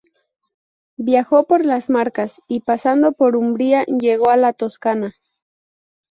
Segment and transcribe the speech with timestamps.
[0.97, 5.13] Viajó por las Marcas y pasando por Umbría llegó a la Toscana.